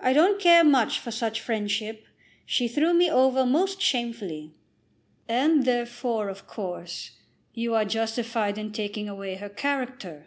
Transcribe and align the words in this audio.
"I 0.00 0.12
don't 0.12 0.40
care 0.40 0.64
much 0.64 0.98
for 0.98 1.12
such 1.12 1.40
friendship. 1.40 2.04
She 2.46 2.66
threw 2.66 2.92
me 2.92 3.08
over 3.08 3.46
most 3.46 3.80
shamefully." 3.80 4.50
"And 5.28 5.64
therefore, 5.64 6.28
of 6.28 6.48
course, 6.48 7.12
you 7.54 7.72
are 7.72 7.84
justified 7.84 8.58
in 8.58 8.72
taking 8.72 9.08
away 9.08 9.36
her 9.36 9.48
character. 9.48 10.26